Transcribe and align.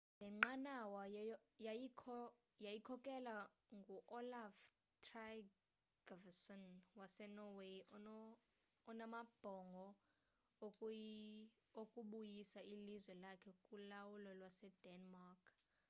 le 0.19 0.27
nqanawa 0.37 1.01
yayikhokelwa 2.65 3.37
ngu-olaf 3.77 4.55
trygvasson 5.05 6.65
wasenorway 6.99 7.75
onamabhongo 8.91 9.85
okubuyisa 11.81 12.59
ilizwe 12.73 13.13
lakhe 13.23 13.51
kulawulo 13.63 14.31
lwasedenmark 14.39 15.41